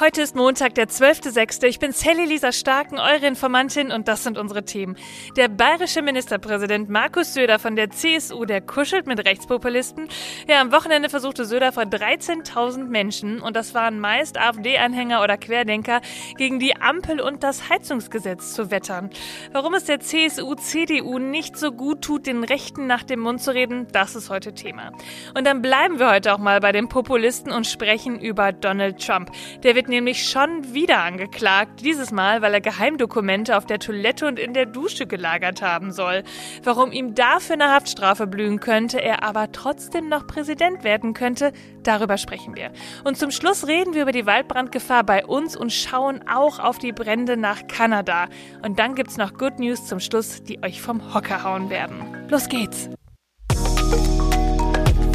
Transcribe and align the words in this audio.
Heute 0.00 0.22
ist 0.22 0.34
Montag, 0.34 0.74
der 0.74 0.88
12.06. 0.88 1.66
Ich 1.66 1.78
bin 1.78 1.92
Sally 1.92 2.24
Lisa 2.24 2.50
Starken, 2.50 2.98
eure 2.98 3.26
Informantin 3.26 3.92
und 3.92 4.08
das 4.08 4.24
sind 4.24 4.38
unsere 4.38 4.64
Themen. 4.64 4.96
Der 5.36 5.48
bayerische 5.48 6.00
Ministerpräsident 6.00 6.88
Markus 6.88 7.34
Söder 7.34 7.58
von 7.58 7.76
der 7.76 7.90
CSU, 7.90 8.46
der 8.46 8.62
kuschelt 8.62 9.06
mit 9.06 9.22
Rechtspopulisten. 9.22 10.08
Ja, 10.48 10.62
am 10.62 10.72
Wochenende 10.72 11.10
versuchte 11.10 11.44
Söder 11.44 11.72
vor 11.72 11.82
13.000 11.82 12.84
Menschen, 12.84 13.42
und 13.42 13.54
das 13.54 13.74
waren 13.74 14.00
meist 14.00 14.38
AfD-Anhänger 14.38 15.22
oder 15.22 15.36
Querdenker, 15.36 16.00
gegen 16.38 16.58
die 16.58 16.74
Ampel 16.74 17.20
und 17.20 17.42
das 17.42 17.68
Heizungsgesetz 17.68 18.54
zu 18.54 18.70
wettern. 18.70 19.10
Warum 19.52 19.74
es 19.74 19.84
der 19.84 20.00
CSU, 20.00 20.54
CDU 20.54 21.18
nicht 21.18 21.58
so 21.58 21.70
gut 21.70 22.00
tut, 22.00 22.26
den 22.26 22.44
Rechten 22.44 22.86
nach 22.86 23.02
dem 23.02 23.20
Mund 23.20 23.42
zu 23.42 23.52
reden, 23.52 23.88
das 23.92 24.16
ist 24.16 24.30
heute 24.30 24.54
Thema. 24.54 24.92
Und 25.36 25.46
dann 25.46 25.60
bleiben 25.60 25.98
wir 25.98 26.10
heute 26.10 26.32
auch 26.32 26.38
mal 26.38 26.60
bei 26.60 26.72
den 26.72 26.88
Populisten 26.88 27.52
und 27.52 27.66
sprechen 27.66 28.18
über 28.18 28.52
Donald 28.52 29.06
Trump. 29.06 29.30
Der 29.62 29.81
wird 29.82 29.88
nämlich 29.88 30.28
schon 30.28 30.74
wieder 30.74 31.02
angeklagt, 31.02 31.80
dieses 31.80 32.12
Mal, 32.12 32.40
weil 32.40 32.54
er 32.54 32.60
Geheimdokumente 32.60 33.56
auf 33.56 33.66
der 33.66 33.80
Toilette 33.80 34.28
und 34.28 34.38
in 34.38 34.54
der 34.54 34.64
Dusche 34.64 35.08
gelagert 35.08 35.60
haben 35.60 35.90
soll. 35.90 36.22
Warum 36.62 36.92
ihm 36.92 37.16
dafür 37.16 37.54
eine 37.54 37.72
Haftstrafe 37.72 38.28
blühen 38.28 38.60
könnte, 38.60 39.02
er 39.02 39.24
aber 39.24 39.50
trotzdem 39.50 40.08
noch 40.08 40.28
Präsident 40.28 40.84
werden 40.84 41.14
könnte, 41.14 41.52
darüber 41.82 42.16
sprechen 42.16 42.54
wir. 42.54 42.70
Und 43.02 43.18
zum 43.18 43.32
Schluss 43.32 43.66
reden 43.66 43.92
wir 43.94 44.02
über 44.02 44.12
die 44.12 44.24
Waldbrandgefahr 44.24 45.02
bei 45.02 45.26
uns 45.26 45.56
und 45.56 45.72
schauen 45.72 46.20
auch 46.32 46.60
auf 46.60 46.78
die 46.78 46.92
Brände 46.92 47.36
nach 47.36 47.66
Kanada. 47.66 48.28
Und 48.62 48.78
dann 48.78 48.94
gibt's 48.94 49.16
noch 49.16 49.34
Good 49.34 49.58
News 49.58 49.86
zum 49.86 49.98
Schluss, 49.98 50.44
die 50.44 50.62
euch 50.62 50.80
vom 50.80 51.12
Hocker 51.12 51.42
hauen 51.42 51.70
werden. 51.70 52.28
Los 52.28 52.48
geht's! 52.48 52.88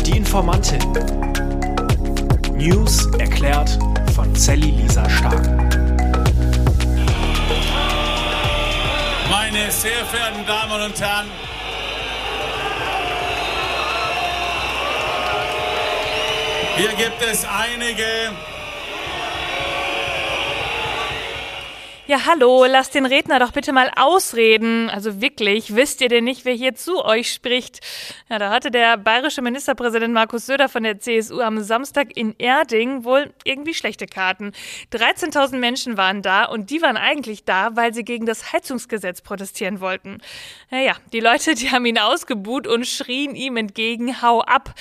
Die 0.06 0.18
Informantin. 0.18 0.82
News 2.58 3.06
erklärt 3.20 3.78
von 4.18 4.34
Sally 4.34 4.72
Lisa 4.72 5.08
Stark. 5.08 5.46
Meine 9.30 9.70
sehr 9.70 10.04
verehrten 10.06 10.44
Damen 10.48 10.82
und 10.86 11.00
Herren, 11.00 11.28
hier 16.78 16.94
gibt 16.94 17.22
es 17.32 17.46
einige 17.46 18.32
Ja, 22.08 22.26
hallo, 22.26 22.64
lasst 22.64 22.96
den 22.96 23.06
Redner 23.06 23.38
doch 23.38 23.52
bitte 23.52 23.74
mal 23.74 23.92
ausreden. 23.98 24.90
Also 24.90 25.20
wirklich, 25.20 25.76
wisst 25.76 26.00
ihr 26.00 26.08
denn 26.08 26.24
nicht, 26.24 26.46
wer 26.46 26.54
hier 26.54 26.74
zu 26.74 27.04
euch 27.04 27.34
spricht? 27.34 27.82
Ja, 28.30 28.40
da 28.40 28.50
hatte 28.50 28.72
der 28.72 28.96
bayerische 28.96 29.42
Ministerpräsident 29.42 30.14
Markus 30.14 30.46
Söder 30.46 30.70
von 30.70 30.84
der 30.84 31.02
CSU 31.02 31.42
am 31.42 31.60
Samstag 31.60 32.16
in 32.16 32.34
Erding 32.38 33.04
wohl 33.04 33.34
irgendwie 33.44 33.74
schlechte 33.74 34.06
Karten. 34.06 34.54
13.000 34.94 35.58
Menschen 35.58 35.98
waren 35.98 36.22
da 36.22 36.46
und 36.46 36.70
die 36.70 36.82
waren 36.82 36.96
eigentlich 36.96 37.44
da, 37.44 37.76
weil 37.76 37.94
sie 37.94 38.06
gegen 38.06 38.26
das 38.26 38.54
Heizungsgesetz 38.54 39.20
protestieren 39.20 39.82
wollten. 39.82 40.20
Naja, 40.72 40.96
die 41.12 41.20
Leute, 41.20 41.56
die 41.56 41.72
haben 41.72 41.86
ihn 41.86 42.00
ausgebuht 42.00 42.68
und 42.68 42.88
schrien 42.88 43.36
ihm 43.36 43.58
entgegen, 43.58 44.22
hau 44.22 44.40
ab. 44.40 44.74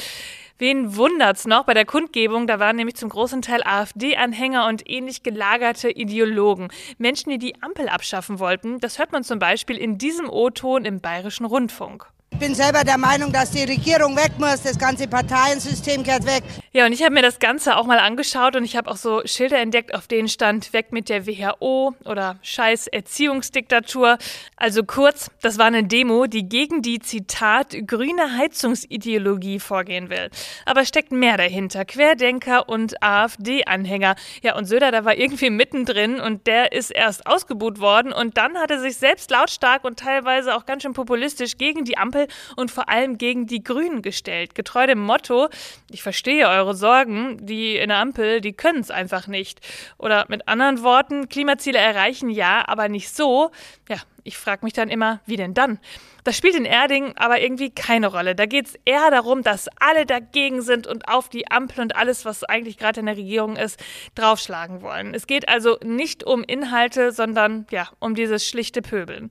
Wen 0.58 0.96
wundert's 0.96 1.46
noch? 1.46 1.64
Bei 1.64 1.74
der 1.74 1.84
Kundgebung, 1.84 2.46
da 2.46 2.58
waren 2.58 2.76
nämlich 2.76 2.96
zum 2.96 3.10
großen 3.10 3.42
Teil 3.42 3.62
AfD-Anhänger 3.62 4.66
und 4.68 4.88
ähnlich 4.88 5.22
gelagerte 5.22 5.90
Ideologen. 5.90 6.68
Menschen, 6.96 7.28
die 7.30 7.38
die 7.38 7.62
Ampel 7.62 7.90
abschaffen 7.90 8.38
wollten. 8.38 8.80
Das 8.80 8.98
hört 8.98 9.12
man 9.12 9.22
zum 9.22 9.38
Beispiel 9.38 9.76
in 9.76 9.98
diesem 9.98 10.30
O-Ton 10.30 10.86
im 10.86 11.00
Bayerischen 11.00 11.44
Rundfunk. 11.44 12.10
Ich 12.36 12.40
bin 12.40 12.54
selber 12.54 12.84
der 12.84 12.98
Meinung, 12.98 13.32
dass 13.32 13.52
die 13.52 13.64
Regierung 13.64 14.14
weg 14.14 14.32
muss, 14.36 14.60
das 14.62 14.78
ganze 14.78 15.08
Parteiensystem 15.08 16.02
kehrt 16.02 16.26
weg. 16.26 16.44
Ja, 16.74 16.84
und 16.84 16.92
ich 16.92 17.02
habe 17.02 17.14
mir 17.14 17.22
das 17.22 17.38
Ganze 17.38 17.78
auch 17.78 17.86
mal 17.86 17.98
angeschaut 17.98 18.56
und 18.56 18.62
ich 18.62 18.76
habe 18.76 18.90
auch 18.90 18.98
so 18.98 19.22
Schilder 19.24 19.58
entdeckt, 19.58 19.94
auf 19.94 20.06
denen 20.06 20.28
stand 20.28 20.74
weg 20.74 20.92
mit 20.92 21.08
der 21.08 21.26
WHO 21.26 21.94
oder 22.04 22.38
scheiß 22.42 22.88
Erziehungsdiktatur. 22.88 24.18
Also 24.56 24.84
kurz, 24.84 25.30
das 25.40 25.56
war 25.56 25.64
eine 25.64 25.84
Demo, 25.84 26.26
die 26.26 26.46
gegen 26.46 26.82
die 26.82 26.98
Zitat 26.98 27.74
grüne 27.86 28.36
Heizungsideologie 28.36 29.58
vorgehen 29.58 30.10
will. 30.10 30.28
Aber 30.66 30.84
steckt 30.84 31.12
mehr 31.12 31.38
dahinter, 31.38 31.86
Querdenker 31.86 32.68
und 32.68 33.02
AfD-Anhänger. 33.02 34.14
Ja, 34.42 34.56
und 34.56 34.66
Söder, 34.66 34.90
da 34.90 35.06
war 35.06 35.16
irgendwie 35.16 35.48
mittendrin 35.48 36.20
und 36.20 36.46
der 36.46 36.72
ist 36.72 36.90
erst 36.90 37.26
ausgebuht 37.26 37.80
worden 37.80 38.12
und 38.12 38.36
dann 38.36 38.58
hat 38.58 38.70
er 38.70 38.80
sich 38.80 38.98
selbst 38.98 39.30
lautstark 39.30 39.84
und 39.84 39.98
teilweise 39.98 40.54
auch 40.54 40.66
ganz 40.66 40.82
schön 40.82 40.92
populistisch 40.92 41.56
gegen 41.56 41.86
die 41.86 41.96
Ampel 41.96 42.25
und 42.56 42.70
vor 42.70 42.88
allem 42.88 43.18
gegen 43.18 43.46
die 43.46 43.62
Grünen 43.62 44.02
gestellt. 44.02 44.54
Getreu 44.54 44.86
dem 44.86 45.00
Motto, 45.00 45.48
ich 45.90 46.02
verstehe 46.02 46.48
eure 46.48 46.74
Sorgen, 46.74 47.44
die 47.46 47.76
in 47.76 47.88
der 47.88 47.98
Ampel, 47.98 48.40
die 48.40 48.52
können 48.52 48.80
es 48.80 48.90
einfach 48.90 49.26
nicht. 49.26 49.60
Oder 49.98 50.26
mit 50.28 50.48
anderen 50.48 50.82
Worten, 50.82 51.28
Klimaziele 51.28 51.78
erreichen 51.78 52.30
ja, 52.30 52.64
aber 52.66 52.88
nicht 52.88 53.14
so. 53.14 53.50
Ja, 53.88 53.98
ich 54.26 54.36
frage 54.36 54.64
mich 54.64 54.72
dann 54.72 54.88
immer, 54.88 55.20
wie 55.26 55.36
denn 55.36 55.54
dann? 55.54 55.78
Das 56.24 56.36
spielt 56.36 56.56
in 56.56 56.64
Erding 56.64 57.12
aber 57.16 57.40
irgendwie 57.40 57.70
keine 57.70 58.08
Rolle. 58.08 58.34
Da 58.34 58.46
geht 58.46 58.66
es 58.66 58.74
eher 58.84 59.10
darum, 59.12 59.42
dass 59.42 59.68
alle 59.78 60.06
dagegen 60.06 60.60
sind 60.60 60.88
und 60.88 61.08
auf 61.08 61.28
die 61.28 61.48
Ampel 61.50 61.82
und 61.82 61.94
alles, 61.94 62.24
was 62.24 62.42
eigentlich 62.42 62.78
gerade 62.78 62.98
in 62.98 63.06
der 63.06 63.16
Regierung 63.16 63.56
ist, 63.56 63.78
draufschlagen 64.16 64.82
wollen. 64.82 65.14
Es 65.14 65.28
geht 65.28 65.48
also 65.48 65.78
nicht 65.84 66.24
um 66.24 66.42
Inhalte, 66.42 67.12
sondern 67.12 67.66
ja, 67.70 67.88
um 68.00 68.16
dieses 68.16 68.44
schlichte 68.44 68.82
Pöbeln. 68.82 69.28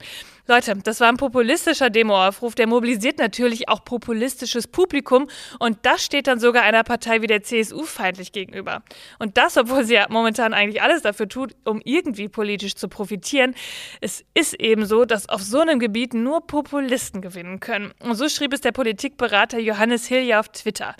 Leute, 0.48 0.76
das 0.84 1.00
war 1.00 1.08
ein 1.08 1.16
populistischer 1.16 1.90
Demoaufruf, 1.90 2.54
der 2.54 2.68
mobilisiert 2.68 3.18
natürlich 3.18 3.68
auch 3.68 3.84
populistisches 3.84 4.68
Publikum 4.68 5.28
und 5.58 5.78
das 5.82 6.04
steht 6.04 6.28
dann 6.28 6.38
sogar 6.38 6.62
einer 6.62 6.84
Partei 6.84 7.20
wie 7.20 7.26
der 7.26 7.42
CSU 7.42 7.82
feindlich 7.82 8.30
gegenüber. 8.30 8.84
Und 9.18 9.36
das, 9.38 9.56
obwohl 9.56 9.82
sie 9.82 9.94
ja 9.94 10.06
momentan 10.08 10.54
eigentlich 10.54 10.82
alles 10.82 11.02
dafür 11.02 11.28
tut, 11.28 11.56
um 11.64 11.82
irgendwie 11.84 12.28
politisch 12.28 12.76
zu 12.76 12.88
profitieren. 12.88 13.56
Es 14.00 14.24
ist 14.34 14.54
eben 14.60 14.85
so, 14.86 15.04
dass 15.04 15.28
auf 15.28 15.42
so 15.42 15.60
einem 15.60 15.78
Gebiet 15.78 16.14
nur 16.14 16.46
Populisten 16.46 17.20
gewinnen 17.20 17.60
können. 17.60 17.92
Und 18.00 18.14
so 18.14 18.28
schrieb 18.28 18.52
es 18.52 18.60
der 18.60 18.72
Politikberater 18.72 19.58
Johannes 19.58 20.06
Hilja 20.06 20.40
auf 20.40 20.48
Twitter. 20.48 20.94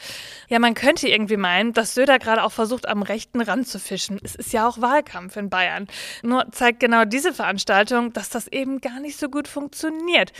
Ja, 0.48 0.58
man 0.58 0.74
könnte 0.74 1.08
irgendwie 1.08 1.36
meinen, 1.36 1.72
dass 1.72 1.94
Söder 1.94 2.18
gerade 2.18 2.42
auch 2.42 2.52
versucht, 2.52 2.88
am 2.88 3.02
rechten 3.02 3.40
Rand 3.40 3.68
zu 3.68 3.78
fischen. 3.78 4.20
Es 4.22 4.34
ist 4.34 4.52
ja 4.52 4.68
auch 4.68 4.80
Wahlkampf 4.80 5.36
in 5.36 5.50
Bayern. 5.50 5.86
Nur 6.22 6.50
zeigt 6.52 6.80
genau 6.80 7.04
diese 7.04 7.32
Veranstaltung, 7.32 8.12
dass 8.12 8.28
das 8.28 8.48
eben 8.48 8.80
gar 8.80 9.00
nicht 9.00 9.18
so 9.18 9.28
gut 9.28 9.48
funktioniert. 9.48 10.32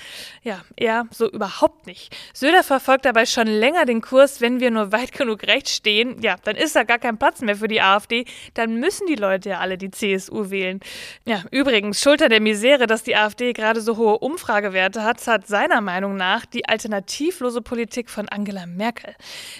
Ja, 0.43 0.63
er 0.77 1.07
so 1.11 1.31
überhaupt 1.31 1.87
nicht. 1.87 2.15
Söder 2.35 2.63
verfolgt 2.63 3.05
dabei 3.05 3.27
schon 3.27 3.47
länger 3.47 3.85
den 3.85 4.01
Kurs, 4.01 4.41
wenn 4.41 4.61
wir 4.61 4.71
nur 4.71 4.93
weit 4.93 5.13
genug 5.13 5.45
rechts 5.45 5.75
stehen, 5.75 6.21
ja, 6.23 6.37
dann 6.45 6.57
ist 6.57 6.77
da 6.77 6.85
gar 6.85 6.99
kein 6.99 7.19
Platz 7.19 7.41
mehr 7.41 7.57
für 7.57 7.69
die 7.69 7.81
AfD, 7.81 8.25
dann 8.55 8.77
müssen 8.77 9.07
die 9.07 9.15
Leute 9.15 9.51
ja 9.51 9.61
alle 9.61 9.79
die 9.79 9.91
CSU 9.91 10.51
wählen. 10.51 10.81
Ja, 11.25 11.45
übrigens, 11.51 12.01
Schulter 12.01 12.29
der 12.29 12.41
Misere, 12.41 12.87
dass 12.87 13.03
die 13.03 13.17
AfD 13.17 13.36
gerade 13.37 13.81
so 13.81 13.97
hohe 13.97 14.19
Umfragewerte 14.19 15.05
hat, 15.05 15.27
hat 15.27 15.47
seiner 15.47 15.81
Meinung 15.81 16.17
nach 16.17 16.47
die 16.47 16.69
alternativlose 16.69 17.63
Politik 17.63 18.11
von 18.11 18.29
Angela 18.29 18.67
Merkel. 18.67 19.15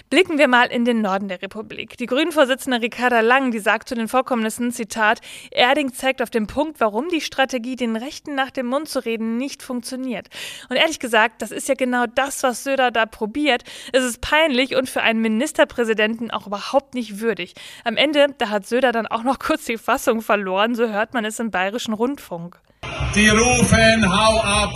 Blicken 0.09 0.37
wir 0.37 0.47
mal 0.47 0.65
in 0.65 0.85
den 0.85 1.01
Norden 1.01 1.27
der 1.27 1.41
Republik. 1.41 1.97
Die 1.97 2.05
Grünen-Vorsitzende 2.05 2.81
Ricarda 2.81 3.21
Lang, 3.21 3.51
die 3.51 3.59
sagt 3.59 3.89
zu 3.89 3.95
den 3.95 4.07
Vorkommnissen, 4.07 4.71
Zitat, 4.71 5.21
Erding 5.51 5.93
zeigt 5.93 6.21
auf 6.21 6.29
den 6.29 6.47
Punkt, 6.47 6.79
warum 6.79 7.09
die 7.09 7.21
Strategie, 7.21 7.75
den 7.75 7.95
Rechten 7.95 8.35
nach 8.35 8.51
dem 8.51 8.67
Mund 8.67 8.89
zu 8.89 9.03
reden, 9.03 9.37
nicht 9.37 9.63
funktioniert. 9.63 10.27
Und 10.69 10.75
ehrlich 10.75 10.99
gesagt, 10.99 11.41
das 11.41 11.51
ist 11.51 11.67
ja 11.67 11.75
genau 11.75 12.05
das, 12.13 12.43
was 12.43 12.63
Söder 12.63 12.91
da 12.91 13.05
probiert. 13.05 13.63
Es 13.93 14.03
ist 14.03 14.21
peinlich 14.21 14.75
und 14.75 14.89
für 14.89 15.01
einen 15.01 15.21
Ministerpräsidenten 15.21 16.31
auch 16.31 16.47
überhaupt 16.47 16.93
nicht 16.93 17.19
würdig. 17.19 17.53
Am 17.83 17.97
Ende, 17.97 18.27
da 18.37 18.49
hat 18.49 18.67
Söder 18.67 18.91
dann 18.91 19.07
auch 19.07 19.23
noch 19.23 19.39
kurz 19.47 19.65
die 19.65 19.77
Fassung 19.77 20.21
verloren, 20.21 20.75
so 20.75 20.87
hört 20.87 21.13
man 21.13 21.25
es 21.25 21.39
im 21.39 21.51
bayerischen 21.51 21.93
Rundfunk. 21.93 22.59
Die 23.15 23.29
rufen, 23.29 24.05
hau 24.05 24.39
ab. 24.41 24.73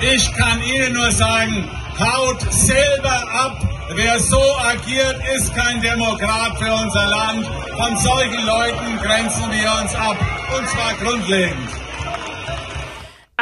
Ich 0.00 0.34
kann 0.34 0.60
Ihnen 0.62 0.94
nur 0.94 1.10
sagen, 1.12 1.70
haut 1.98 2.40
selber 2.52 3.22
ab. 3.44 3.56
Wer 3.94 4.18
so 4.20 4.42
agiert, 4.58 5.20
ist 5.36 5.54
kein 5.54 5.80
Demokrat 5.80 6.58
für 6.58 6.72
unser 6.72 7.06
Land. 7.06 7.46
Von 7.76 7.96
solchen 7.98 8.46
Leuten 8.46 8.98
grenzen 8.98 9.50
wir 9.52 9.82
uns 9.82 9.94
ab. 9.94 10.16
Und 10.56 10.68
zwar 10.68 10.94
grundlegend. 10.94 11.81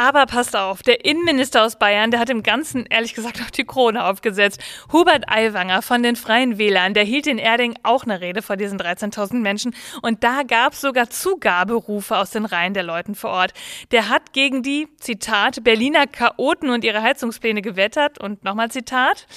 Aber 0.01 0.25
passt 0.25 0.55
auf, 0.55 0.81
der 0.81 1.05
Innenminister 1.05 1.63
aus 1.63 1.75
Bayern, 1.75 2.09
der 2.09 2.19
hat 2.19 2.27
dem 2.27 2.41
Ganzen 2.41 2.87
ehrlich 2.87 3.13
gesagt 3.13 3.39
noch 3.39 3.51
die 3.51 3.65
Krone 3.65 4.03
aufgesetzt. 4.03 4.59
Hubert 4.91 5.29
Aiwanger 5.29 5.83
von 5.83 6.01
den 6.01 6.15
Freien 6.15 6.57
Wählern, 6.57 6.95
der 6.95 7.03
hielt 7.03 7.27
in 7.27 7.37
Erding 7.37 7.75
auch 7.83 8.03
eine 8.03 8.19
Rede 8.19 8.41
vor 8.41 8.57
diesen 8.57 8.79
13.000 8.79 9.35
Menschen. 9.35 9.75
Und 10.01 10.23
da 10.23 10.41
gab 10.41 10.73
es 10.73 10.81
sogar 10.81 11.11
Zugaberufe 11.11 12.17
aus 12.17 12.31
den 12.31 12.45
Reihen 12.45 12.73
der 12.73 12.81
Leuten 12.81 13.13
vor 13.13 13.29
Ort. 13.29 13.53
Der 13.91 14.09
hat 14.09 14.33
gegen 14.33 14.63
die, 14.63 14.87
Zitat, 14.99 15.63
Berliner 15.63 16.07
Chaoten 16.07 16.71
und 16.71 16.83
ihre 16.83 17.03
Heizungspläne 17.03 17.61
gewettert. 17.61 18.17
Und 18.17 18.43
nochmal 18.43 18.71
Zitat, 18.71 19.27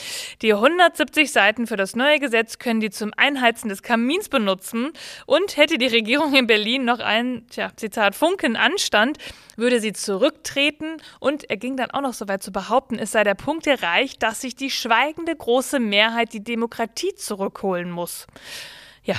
die 0.40 0.54
170 0.54 1.30
Seiten 1.30 1.66
für 1.66 1.76
das 1.76 1.94
neue 1.94 2.18
Gesetz 2.20 2.58
können 2.58 2.80
die 2.80 2.88
zum 2.88 3.12
Einheizen 3.18 3.68
des 3.68 3.82
Kamins 3.82 4.30
benutzen. 4.30 4.92
Und 5.26 5.58
hätte 5.58 5.76
die 5.76 5.88
Regierung 5.88 6.32
in 6.32 6.46
Berlin 6.46 6.86
noch 6.86 7.00
einen, 7.00 7.46
tja, 7.48 7.70
Zitat, 7.76 8.14
Funken 8.14 8.56
Anstand, 8.56 9.18
würde 9.56 9.78
sie 9.78 9.92
zurücktreten 9.92 10.53
und 11.20 11.50
er 11.50 11.56
ging 11.56 11.76
dann 11.76 11.90
auch 11.90 12.00
noch 12.00 12.14
so 12.14 12.28
weit 12.28 12.42
zu 12.42 12.52
behaupten, 12.52 12.98
es 12.98 13.12
sei 13.12 13.24
der 13.24 13.34
Punkt 13.34 13.66
erreicht, 13.66 14.22
dass 14.22 14.40
sich 14.40 14.56
die 14.56 14.70
schweigende 14.70 15.34
große 15.34 15.80
Mehrheit 15.80 16.32
die 16.32 16.44
Demokratie 16.44 17.14
zurückholen 17.14 17.90
muss. 17.90 18.26
Ja, 19.02 19.16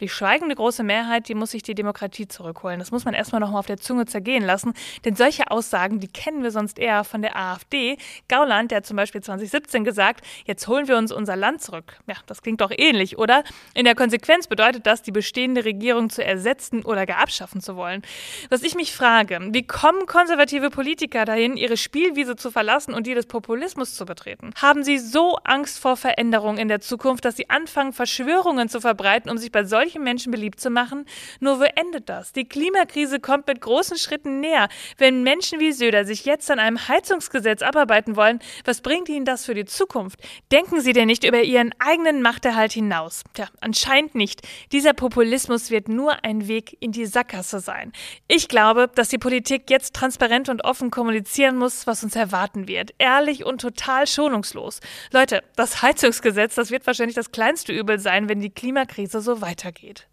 Die 0.00 0.08
schweigende 0.08 0.54
große 0.54 0.82
Mehrheit, 0.82 1.28
die 1.28 1.34
muss 1.34 1.52
sich 1.52 1.62
die 1.62 1.74
Demokratie 1.74 2.28
zurückholen. 2.28 2.78
Das 2.78 2.90
muss 2.90 3.06
man 3.06 3.14
erstmal 3.14 3.40
nochmal 3.40 3.60
auf 3.60 3.66
der 3.66 3.78
Zunge 3.78 4.04
zergehen 4.04 4.44
lassen. 4.44 4.74
Denn 5.04 5.16
solche 5.16 5.50
Aussagen, 5.50 6.00
die 6.00 6.08
kennen 6.08 6.42
wir 6.42 6.50
sonst 6.50 6.78
eher 6.78 7.02
von 7.04 7.22
der 7.22 7.36
AfD. 7.36 7.96
Gauland, 8.28 8.70
der 8.70 8.78
hat 8.78 8.86
zum 8.86 8.96
Beispiel 8.96 9.22
2017 9.22 9.84
gesagt, 9.84 10.24
jetzt 10.44 10.68
holen 10.68 10.86
wir 10.86 10.98
uns 10.98 11.12
unser 11.12 11.34
Land 11.34 11.62
zurück. 11.62 11.98
Ja, 12.06 12.16
das 12.26 12.42
klingt 12.42 12.60
doch 12.60 12.70
ähnlich, 12.76 13.16
oder? 13.16 13.42
In 13.72 13.86
der 13.86 13.94
Konsequenz 13.94 14.48
bedeutet 14.48 14.86
das, 14.86 15.00
die 15.00 15.12
bestehende 15.12 15.64
Regierung 15.64 16.10
zu 16.10 16.22
ersetzen 16.22 16.84
oder 16.84 17.06
gar 17.06 17.20
abschaffen 17.20 17.62
zu 17.62 17.76
wollen. 17.76 18.02
Was 18.50 18.62
ich 18.62 18.74
mich 18.74 18.92
frage, 18.92 19.40
wie 19.52 19.66
kommen 19.66 20.04
konservative 20.06 20.68
Politiker 20.68 21.24
dahin, 21.24 21.56
ihre 21.56 21.78
Spielwiese 21.78 22.36
zu 22.36 22.50
verlassen 22.50 22.92
und 22.92 23.06
die 23.06 23.14
des 23.14 23.26
Populismus 23.26 23.94
zu 23.94 24.04
betreten? 24.04 24.50
Haben 24.60 24.84
sie 24.84 24.98
so 24.98 25.38
Angst 25.44 25.78
vor 25.78 25.96
Veränderung 25.96 26.58
in 26.58 26.68
der 26.68 26.80
Zukunft, 26.80 27.24
dass 27.24 27.36
sie 27.36 27.48
anfangen, 27.48 27.94
Verschwörungen 27.94 28.68
zu 28.68 28.82
verbreiten, 28.82 29.30
um 29.30 29.38
sich 29.38 29.50
bei 29.50 29.64
solchen 29.64 29.85
Menschen 29.94 30.32
beliebt 30.32 30.60
zu 30.60 30.70
machen? 30.70 31.06
Nur 31.40 31.60
wo 31.60 31.64
endet 31.64 32.08
das? 32.08 32.32
Die 32.32 32.44
Klimakrise 32.44 33.20
kommt 33.20 33.46
mit 33.46 33.60
großen 33.60 33.96
Schritten 33.96 34.40
näher. 34.40 34.68
Wenn 34.98 35.22
Menschen 35.22 35.60
wie 35.60 35.72
Söder 35.72 36.04
sich 36.04 36.24
jetzt 36.24 36.50
an 36.50 36.58
einem 36.58 36.88
Heizungsgesetz 36.88 37.62
abarbeiten 37.62 38.16
wollen, 38.16 38.40
was 38.64 38.80
bringt 38.80 39.08
ihnen 39.08 39.24
das 39.24 39.44
für 39.44 39.54
die 39.54 39.64
Zukunft? 39.64 40.20
Denken 40.50 40.80
sie 40.80 40.92
denn 40.92 41.06
nicht 41.06 41.24
über 41.24 41.42
ihren 41.42 41.72
eigenen 41.78 42.22
Machterhalt 42.22 42.72
hinaus? 42.72 43.22
Tja, 43.34 43.48
anscheinend 43.60 44.14
nicht. 44.14 44.42
Dieser 44.72 44.92
Populismus 44.92 45.70
wird 45.70 45.88
nur 45.88 46.24
ein 46.24 46.48
Weg 46.48 46.76
in 46.80 46.92
die 46.92 47.06
Sackgasse 47.06 47.60
sein. 47.60 47.92
Ich 48.28 48.48
glaube, 48.48 48.90
dass 48.94 49.08
die 49.08 49.18
Politik 49.18 49.70
jetzt 49.70 49.94
transparent 49.94 50.48
und 50.48 50.64
offen 50.64 50.90
kommunizieren 50.90 51.56
muss, 51.56 51.86
was 51.86 52.02
uns 52.02 52.16
erwarten 52.16 52.68
wird. 52.68 52.92
Ehrlich 52.98 53.44
und 53.44 53.60
total 53.60 54.06
schonungslos. 54.06 54.80
Leute, 55.12 55.42
das 55.54 55.82
Heizungsgesetz, 55.82 56.54
das 56.54 56.70
wird 56.70 56.86
wahrscheinlich 56.86 57.16
das 57.16 57.32
kleinste 57.32 57.72
Übel 57.72 57.98
sein, 57.98 58.28
wenn 58.28 58.40
die 58.40 58.50
Klimakrise 58.50 59.20
so 59.20 59.40
weitergeht. 59.40 59.75
geht. 59.76 60.08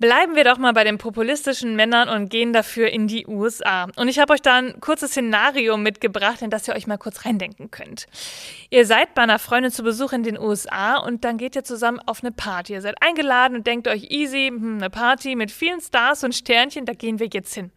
Bleiben 0.00 0.34
wir 0.34 0.44
doch 0.44 0.56
mal 0.56 0.72
bei 0.72 0.82
den 0.82 0.96
populistischen 0.96 1.76
Männern 1.76 2.08
und 2.08 2.30
gehen 2.30 2.54
dafür 2.54 2.88
in 2.88 3.06
die 3.06 3.26
USA. 3.26 3.86
Und 3.96 4.08
ich 4.08 4.18
habe 4.18 4.32
euch 4.32 4.40
da 4.40 4.56
ein 4.56 4.80
kurzes 4.80 5.10
Szenario 5.10 5.76
mitgebracht, 5.76 6.40
in 6.40 6.48
das 6.48 6.66
ihr 6.66 6.74
euch 6.74 6.86
mal 6.86 6.96
kurz 6.96 7.26
reindenken 7.26 7.70
könnt. 7.70 8.06
Ihr 8.70 8.86
seid 8.86 9.12
bei 9.12 9.20
einer 9.20 9.38
Freundin 9.38 9.70
zu 9.70 9.82
Besuch 9.82 10.14
in 10.14 10.22
den 10.22 10.38
USA 10.38 10.96
und 10.96 11.22
dann 11.22 11.36
geht 11.36 11.54
ihr 11.54 11.64
zusammen 11.64 12.00
auf 12.06 12.24
eine 12.24 12.32
Party. 12.32 12.72
Ihr 12.72 12.80
seid 12.80 12.94
eingeladen 13.02 13.58
und 13.58 13.66
denkt 13.66 13.88
euch 13.88 14.10
easy, 14.10 14.48
hm, 14.48 14.78
eine 14.78 14.88
Party 14.88 15.36
mit 15.36 15.50
vielen 15.50 15.82
Stars 15.82 16.24
und 16.24 16.34
Sternchen, 16.34 16.86
da 16.86 16.94
gehen 16.94 17.18
wir 17.18 17.28
jetzt 17.30 17.52
hin. 17.52 17.70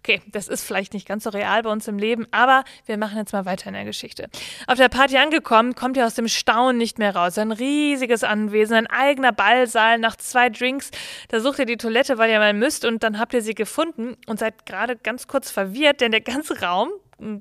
Okay, 0.00 0.20
das 0.32 0.48
ist 0.48 0.64
vielleicht 0.64 0.92
nicht 0.92 1.08
ganz 1.08 1.24
so 1.24 1.30
real 1.30 1.62
bei 1.62 1.70
uns 1.70 1.88
im 1.88 1.98
Leben, 1.98 2.26
aber 2.30 2.64
wir 2.84 2.98
machen 2.98 3.16
jetzt 3.16 3.32
mal 3.32 3.46
weiter 3.46 3.68
in 3.68 3.74
der 3.74 3.84
Geschichte. 3.84 4.28
Auf 4.66 4.76
der 4.76 4.90
Party 4.90 5.16
angekommen, 5.16 5.74
kommt 5.74 5.96
ihr 5.96 6.04
aus 6.04 6.14
dem 6.14 6.28
Staunen 6.28 6.76
nicht 6.76 6.98
mehr 6.98 7.16
raus. 7.16 7.38
Ein 7.38 7.52
riesiges 7.52 8.22
Anwesen, 8.22 8.76
ein 8.76 8.86
eigener 8.86 9.32
Ballsaal 9.32 9.98
nach 9.98 10.16
zwei 10.16 10.50
Drinks. 10.50 10.90
Da 11.28 11.40
sucht 11.40 11.58
ihr 11.58 11.69
die 11.70 11.76
Toilette, 11.76 12.18
weil 12.18 12.30
ihr 12.30 12.38
mal 12.38 12.52
müsst 12.52 12.84
und 12.84 13.02
dann 13.02 13.18
habt 13.18 13.32
ihr 13.32 13.42
sie 13.42 13.54
gefunden 13.54 14.16
und 14.26 14.38
seid 14.38 14.66
gerade 14.66 14.96
ganz 14.96 15.26
kurz 15.26 15.50
verwirrt, 15.50 16.00
denn 16.00 16.12
der 16.12 16.20
ganze 16.20 16.60
Raum, 16.60 16.90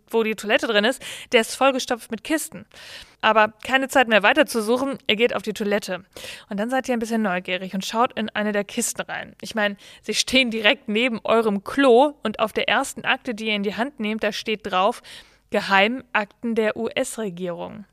wo 0.10 0.24
die 0.24 0.36
Toilette 0.36 0.68
drin 0.68 0.86
ist, 0.86 1.02
der 1.31 1.42
ist 1.42 1.56
vollgestopft 1.56 2.12
mit 2.12 2.24
Kisten. 2.24 2.66
Aber 3.22 3.54
keine 3.64 3.88
Zeit 3.88 4.08
mehr 4.08 4.24
weiterzusuchen, 4.24 4.98
ihr 5.08 5.16
geht 5.16 5.36
auf 5.36 5.42
die 5.42 5.54
Toilette. 5.54 6.06
Und 6.50 6.60
dann 6.60 6.70
seid 6.70 6.88
ihr 6.88 6.94
ein 6.94 7.00
bisschen 7.00 7.22
neugierig 7.22 7.74
und 7.74 7.86
schaut 7.86 8.18
in 8.18 8.30
eine 8.30 8.52
der 8.52 8.64
Kisten 8.64 9.02
rein. 9.02 9.36
Ich 9.42 9.56
meine, 9.56 9.76
sie 10.02 10.14
stehen 10.14 10.52
direkt 10.52 10.88
neben 10.88 11.20
eurem 11.24 11.64
Klo 11.64 12.14
und 12.24 12.40
auf 12.40 12.54
der 12.54 12.70
ersten 12.70 13.04
Akte, 13.06 13.34
die 13.36 13.48
ihr 13.48 13.56
in 13.56 13.64
die 13.64 13.75
Hand 13.75 14.00
nehmt, 14.00 14.24
da 14.24 14.32
steht 14.32 14.62
drauf 14.64 15.02
Geheimakten 15.52 16.56
der 16.56 16.78
US-Regierung. 16.78 17.86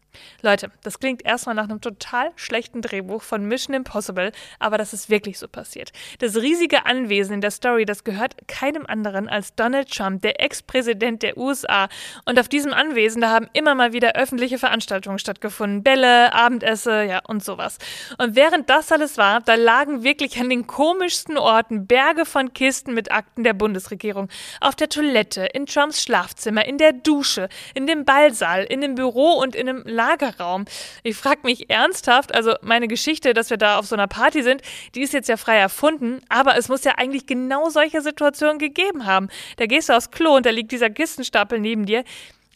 Leute, 0.42 0.70
das 0.82 0.98
klingt 0.98 1.24
erstmal 1.24 1.54
nach 1.54 1.64
einem 1.64 1.80
total 1.80 2.30
schlechten 2.36 2.82
Drehbuch 2.82 3.22
von 3.22 3.46
Mission 3.46 3.74
Impossible, 3.74 4.32
aber 4.58 4.78
das 4.78 4.92
ist 4.92 5.10
wirklich 5.10 5.38
so 5.38 5.48
passiert. 5.48 5.92
Das 6.18 6.36
riesige 6.36 6.86
Anwesen 6.86 7.34
in 7.34 7.40
der 7.40 7.50
Story, 7.50 7.84
das 7.84 8.04
gehört 8.04 8.48
keinem 8.48 8.86
anderen 8.86 9.28
als 9.28 9.54
Donald 9.54 9.90
Trump, 9.90 10.22
der 10.22 10.40
Ex-Präsident 10.40 11.22
der 11.22 11.36
USA. 11.36 11.88
Und 12.24 12.38
auf 12.38 12.48
diesem 12.48 12.72
Anwesen, 12.72 13.20
da 13.20 13.30
haben 13.30 13.48
immer 13.52 13.74
mal 13.74 13.92
wieder 13.92 14.14
öffentliche 14.16 14.58
Veranstaltungen 14.58 15.18
stattgefunden. 15.18 15.82
Bälle, 15.82 16.32
Abendesse, 16.32 17.04
ja 17.04 17.20
und 17.26 17.44
sowas. 17.44 17.78
Und 18.18 18.36
während 18.36 18.70
das 18.70 18.92
alles 18.92 19.18
war, 19.18 19.40
da 19.40 19.54
lagen 19.54 20.02
wirklich 20.02 20.38
an 20.40 20.48
den 20.48 20.66
komischsten 20.66 21.38
Orten 21.38 21.86
Berge 21.86 22.24
von 22.24 22.52
Kisten 22.52 22.94
mit 22.94 23.12
Akten 23.12 23.44
der 23.44 23.54
Bundesregierung. 23.54 24.28
Auf 24.60 24.74
der 24.74 24.88
Toilette, 24.88 25.46
in 25.52 25.66
Trumps 25.66 26.02
Schlafzimmer, 26.02 26.64
in 26.64 26.78
der 26.78 26.92
Dusche, 26.92 27.48
in 27.74 27.86
dem 27.86 28.04
Ballsaal, 28.04 28.64
in 28.64 28.80
dem 28.80 28.94
Büro 28.94 29.32
und 29.32 29.54
in 29.54 29.68
einem 29.68 29.82
Laden 29.84 30.05
Lagerraum. 30.06 30.64
Ich 31.02 31.16
frage 31.16 31.40
mich 31.42 31.68
ernsthaft, 31.68 32.34
also 32.34 32.54
meine 32.62 32.88
Geschichte, 32.88 33.34
dass 33.34 33.50
wir 33.50 33.56
da 33.56 33.78
auf 33.78 33.86
so 33.86 33.96
einer 33.96 34.06
Party 34.06 34.42
sind, 34.42 34.62
die 34.94 35.02
ist 35.02 35.12
jetzt 35.12 35.28
ja 35.28 35.36
frei 35.36 35.56
erfunden, 35.56 36.20
aber 36.28 36.56
es 36.56 36.68
muss 36.68 36.84
ja 36.84 36.92
eigentlich 36.96 37.26
genau 37.26 37.68
solche 37.70 38.00
Situationen 38.00 38.58
gegeben 38.58 39.06
haben. 39.06 39.28
Da 39.56 39.66
gehst 39.66 39.88
du 39.88 39.96
aufs 39.96 40.10
Klo 40.10 40.36
und 40.36 40.46
da 40.46 40.50
liegt 40.50 40.70
dieser 40.72 40.90
Kistenstapel 40.90 41.58
neben 41.58 41.86
dir 41.86 42.04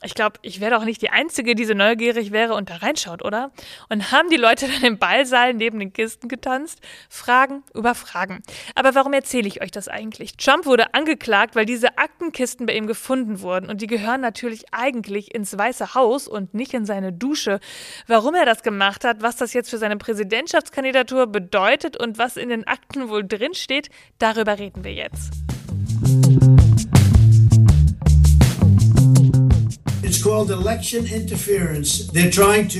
ich 0.02 0.14
glaube, 0.14 0.38
ich 0.43 0.61
wäre 0.61 0.73
doch 0.73 0.85
nicht 0.85 1.02
die 1.02 1.11
Einzige, 1.11 1.55
die 1.55 1.64
so 1.64 1.75
neugierig 1.75 2.32
wäre 2.32 2.55
und 2.55 2.70
da 2.70 2.76
reinschaut, 2.76 3.23
oder? 3.23 3.50
Und 3.88 4.12
haben 4.12 4.31
die 4.31 4.37
Leute 4.37 4.67
dann 4.69 4.82
im 4.82 4.99
Ballsaal 4.99 5.55
neben 5.55 5.79
den 5.79 5.93
Kisten 5.93 6.29
getanzt? 6.29 6.81
Fragen 7.08 7.62
über 7.75 7.94
Fragen. 7.94 8.43
Aber 8.75 8.94
warum 8.94 9.12
erzähle 9.12 9.49
ich 9.49 9.62
euch 9.62 9.70
das 9.70 9.88
eigentlich? 9.88 10.37
Trump 10.37 10.64
wurde 10.67 10.94
angeklagt, 10.94 11.55
weil 11.55 11.67
diese 11.67 11.99
Aktenkisten 11.99 12.67
bei 12.67 12.75
ihm 12.75 12.87
gefunden 12.87 13.41
wurden 13.41 13.69
und 13.69 13.82
die 13.82 13.87
gehören 13.87 14.20
natürlich 14.20 14.64
eigentlich 14.73 15.35
ins 15.35 15.56
Weiße 15.56 15.94
Haus 15.94 16.29
und 16.29 16.55
nicht 16.55 16.73
in 16.73 16.87
seine 16.87 17.12
Dusche. 17.12 17.61
Warum 18.06 18.35
er 18.35 18.47
das 18.47 18.62
gemacht 18.62 19.05
hat, 19.05 19.23
was 19.23 19.37
das 19.37 19.52
jetzt 19.52 19.70
für 19.70 19.79
seine 19.79 19.97
Präsidentschaftskandidatur 19.97 21.26
bedeutet 21.26 21.97
und 21.97 22.19
was 22.19 22.37
in 22.37 22.49
den 22.49 22.67
Akten 22.67 23.08
wohl 23.08 23.26
drinsteht, 23.26 23.91
darüber 24.19 24.58
reden 24.58 24.85
wir 24.85 24.94
jetzt. 24.94 25.32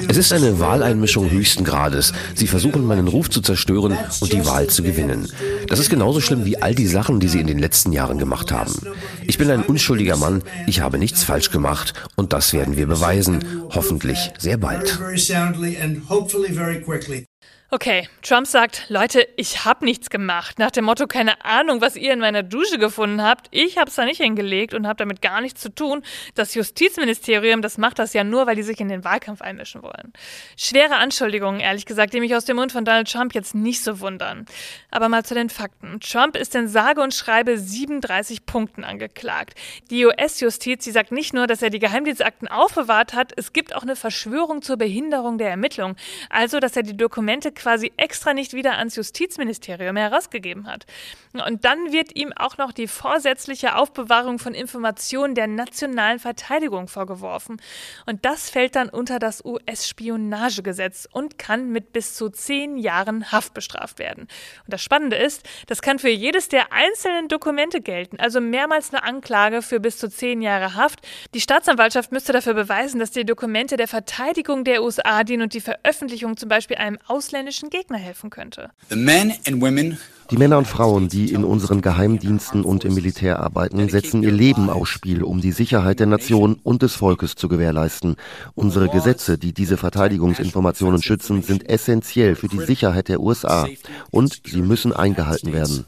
Es 0.09 0.17
ist 0.17 0.33
eine 0.33 0.59
Wahleinmischung 0.59 1.31
höchsten 1.31 1.65
Grades. 1.65 2.13
Sie 2.35 2.47
versuchen, 2.47 2.87
meinen 2.87 3.09
Ruf 3.09 3.31
zu 3.31 3.41
zerstören 3.41 3.97
und 4.21 4.33
die 4.33 4.45
Wahl 4.47 4.67
zu 4.69 4.83
gewinnen. 4.83 5.31
Das 5.69 5.79
ist 5.79 5.91
genauso 5.91 6.21
schlimm 6.21 6.45
wie 6.45 6.61
all 6.61 6.75
die 6.75 6.87
Sachen, 6.87 7.21
die 7.21 7.29
sie 7.29 7.41
in 7.41 7.47
den 7.47 7.59
letzten 7.59 7.93
Jahren 7.93 8.19
gemacht 8.19 8.53
haben. 8.53 8.75
Ich 9.27 9.39
bin 9.39 9.51
ein 9.51 9.63
unschuldiger 9.63 10.17
Mann, 10.17 10.43
ich 10.67 10.81
habe 10.81 10.99
nichts 10.99 11.25
falsch 11.25 11.51
gemacht 11.51 11.95
und 12.17 12.33
das 12.33 12.53
werden 12.53 12.77
wir 12.77 12.87
beweisen, 12.87 13.45
hoffentlich 13.71 14.33
sehr 14.39 14.57
bald. 14.57 14.99
Okay, 17.73 18.09
Trump 18.23 18.49
sagt, 18.49 18.87
Leute, 18.89 19.29
ich 19.37 19.65
habe 19.65 19.85
nichts 19.85 20.11
gemacht. 20.11 20.59
Nach 20.59 20.73
dem 20.73 20.87
Motto, 20.87 21.07
keine 21.07 21.45
Ahnung, 21.45 21.81
was 21.81 21.95
ihr 21.95 22.13
in 22.13 22.19
meiner 22.19 22.43
Dusche 22.43 22.79
gefunden 22.79 23.23
habt. 23.23 23.47
Ich 23.53 23.79
habe 23.79 23.89
es 23.89 23.95
da 23.95 24.05
nicht 24.05 24.21
hingelegt 24.21 24.75
und 24.75 24.89
habe 24.89 24.97
damit 24.97 25.23
gar 25.23 25.41
nichts 25.41 25.61
zu 25.61 25.73
tun. 25.73 26.03
Das 26.35 26.57
Justizministerium, 26.57 27.63
das 27.63 27.79
macht 27.79 28.01
das 28.01 28.13
ja 28.13 28.25
nur, 28.25 28.49
weil 28.49 28.57
die 28.57 28.65
sich 28.65 28.81
in 28.81 28.89
den 28.89 29.05
Wahlkampf 29.05 29.41
einmischen 29.41 29.85
wollen. 29.85 30.13
Schwere 30.57 30.97
Anschuldigungen, 30.97 31.61
ehrlich 31.61 31.87
gesagt, 31.87 32.13
die 32.13 32.19
mich 32.19 32.35
aus 32.35 32.45
dem 32.45 32.57
Mund 32.57 32.73
von 32.73 32.85
Donald 32.85 33.09
Trump 33.09 33.37
jetzt 33.37 33.55
nicht 33.55 33.85
so 33.85 34.01
wundern. 34.01 34.47
Aber 34.91 35.09
mal 35.09 35.25
zu 35.25 35.35
den 35.35 35.49
Fakten. 35.49 36.01
Trump 36.01 36.37
ist 36.37 36.57
in 36.57 36.67
sage 36.67 37.01
und 37.01 37.15
schreibe 37.15 37.57
37 37.57 38.47
Punkten 38.47 38.83
angeklagt. 38.83 39.55
Die 39.91 40.05
US-Justiz, 40.07 40.83
die 40.83 40.91
sagt 40.91 41.13
nicht 41.13 41.35
nur, 41.35 41.47
dass 41.47 41.63
er 41.63 41.71
die 41.71 41.79
Geheimdienstakten 41.79 42.49
aufbewahrt 42.49 43.15
hat, 43.15 43.33
es 43.37 43.53
gibt 43.53 43.77
auch 43.77 43.83
eine 43.83 43.95
Verschwörung 43.95 44.61
zur 44.61 44.77
Behinderung 44.77 45.39
der 45.39 45.51
Ermittlung. 45.51 45.95
Also, 46.31 46.59
dass 46.59 46.75
er 46.75 46.83
die 46.83 46.97
Dokumente 46.97 47.53
quasi 47.61 47.93
extra 47.97 48.35
nicht 48.35 48.55
wieder 48.55 48.79
ans 48.79 48.97
Justizministerium 48.97 49.97
herausgegeben 49.97 50.67
hat. 50.67 50.87
Und 51.33 51.65
dann 51.65 51.93
wird 51.93 52.17
ihm 52.17 52.33
auch 52.35 52.57
noch 52.57 52.73
die 52.73 52.89
vorsätzliche 52.89 53.77
Aufbewahrung 53.77 54.39
von 54.39 54.55
Informationen 54.55 55.35
der 55.35 55.47
nationalen 55.47 56.19
Verteidigung 56.19 56.89
vorgeworfen. 56.89 57.61
Und 58.07 58.25
das 58.25 58.51
fällt 58.51 58.75
dann 58.75 58.89
unter 58.89 59.19
das 59.19 59.45
US-Spionagegesetz 59.45 61.07
und 61.13 61.39
kann 61.39 61.71
mit 61.71 61.93
bis 61.93 62.15
zu 62.15 62.31
zehn 62.31 62.79
Jahren 62.79 63.31
Haft 63.31 63.55
bestraft 63.55 63.99
werden. 63.99 64.23
Und 64.23 64.73
das 64.73 64.83
Spannende 64.83 65.17
ist, 65.17 65.47
das 65.67 65.83
kann 65.83 65.99
für 65.99 66.09
jedes 66.09 66.49
der 66.49 66.73
einzelnen 66.73 67.29
Dokumente 67.29 67.81
gelten, 67.81 68.19
also 68.19 68.41
mehrmals 68.41 68.93
eine 68.93 69.05
Anklage 69.05 69.63
für 69.63 69.79
bis 69.79 69.99
zu 69.99 70.09
zehn 70.09 70.43
Jahre 70.43 70.75
Haft. 70.75 71.07
Die 71.35 71.41
Staatsanwaltschaft 71.41 72.11
müsste 72.11 72.33
dafür 72.33 72.55
beweisen, 72.55 72.99
dass 72.99 73.11
die 73.11 73.25
Dokumente 73.25 73.77
der 73.77 73.89
Verteidigung 73.89 74.65
der 74.65 74.83
USA 74.83 75.23
dienen 75.23 75.45
und 75.45 75.55
die 75.55 75.61
Veröffentlichung 75.61 76.37
zum 76.37 76.49
Beispiel 76.49 76.77
einem 76.79 76.99
ausländischen 77.07 77.50
ausländischen 77.51 77.71
Gegner 77.71 77.99
helfen 77.99 78.31
könnte. 78.31 78.71
Die 80.31 80.37
Männer 80.37 80.59
und 80.59 80.69
Frauen, 80.69 81.09
die 81.09 81.33
in 81.33 81.43
unseren 81.43 81.83
Geheimdiensten 81.83 82.63
und 82.63 82.85
im 82.85 82.95
Militär 82.95 83.41
arbeiten, 83.41 83.89
setzen 83.89 84.23
ihr 84.23 84.31
Leben 84.31 84.71
aufs 84.71 84.91
Spiel, 84.91 85.25
um 85.25 85.41
die 85.41 85.51
Sicherheit 85.51 85.99
der 85.99 86.07
Nation 86.07 86.61
und 86.63 86.83
des 86.83 86.95
Volkes 86.95 87.35
zu 87.35 87.49
gewährleisten. 87.49 88.15
Unsere 88.55 88.89
Gesetze, 88.89 89.39
die 89.39 89.53
diese 89.53 89.77
Verteidigungsinformationen 89.77 91.03
schützen, 91.03 91.43
sind 91.43 91.69
essentiell 91.69 92.37
für 92.37 92.47
die 92.47 92.61
Sicherheit 92.61 93.09
der 93.09 93.21
USA 93.21 93.67
und 94.13 94.43
sie 94.47 94.63
müssen 94.63 94.93
eingehalten 94.93 95.53
werden. 95.53 95.85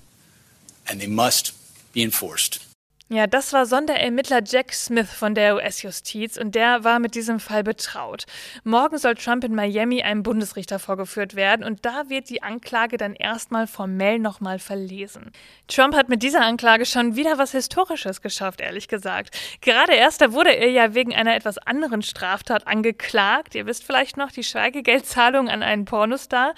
Ja, 3.13 3.27
das 3.27 3.53
war 3.53 3.67
Sonderermittler 3.67 4.41
Jack 4.43 4.73
Smith 4.73 5.13
von 5.13 5.35
der 5.35 5.57
US-Justiz 5.57 6.39
und 6.39 6.55
der 6.55 6.83
war 6.83 6.99
mit 6.99 7.15
diesem 7.15 7.41
Fall 7.41 7.63
betraut. 7.63 8.25
Morgen 8.65 8.97
soll 8.97 9.17
Trump 9.17 9.45
in 9.45 9.55
Miami 9.55 10.03
einem 10.03 10.23
Bundesrichter 10.23 10.79
vorgeführt 10.79 11.35
werden 11.35 11.63
und 11.63 11.85
da 11.85 12.09
wird 12.09 12.31
die 12.31 12.43
Anklage 12.43 12.97
dann 12.97 13.15
erstmal 13.15 13.67
formell 13.67 14.19
nochmal 14.19 14.59
verlesen. 14.59 15.31
Trump 15.69 15.95
hat 15.95 16.09
mit 16.09 16.23
dieser 16.23 16.41
Anklage 16.41 16.87
schon 16.87 17.15
wieder 17.15 17.37
was 17.37 17.53
Historisches 17.53 18.23
geschafft, 18.23 18.63
ehrlich 18.63 18.89
gesagt. 18.89 19.37
Gerade 19.61 19.93
erst, 19.93 20.23
da 20.23 20.33
wurde 20.33 20.57
er 20.57 20.71
ja 20.71 20.95
wegen 20.95 21.15
einer 21.15 21.35
etwas 21.35 21.59
anderen 21.59 22.01
Straftat 22.01 22.67
angeklagt. 22.67 23.55
Ihr 23.55 23.67
wisst 23.67 23.85
vielleicht 23.85 24.17
noch, 24.17 24.33
die 24.33 24.43
Schweigegeldzahlung 24.43 25.51
an 25.51 25.63
einen 25.63 25.85
Pornostar. 25.85 26.55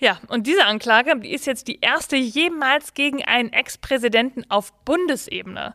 Ja, 0.00 0.20
und 0.28 0.46
diese 0.46 0.64
Anklage, 0.64 1.18
die 1.20 1.34
ist 1.34 1.44
jetzt 1.44 1.68
die 1.68 1.80
erste 1.80 2.16
jemals 2.16 2.94
gegen 2.94 3.22
einen 3.26 3.52
Ex-Präsidenten 3.52 4.50
auf 4.50 4.72
Bundesebene. 4.86 5.74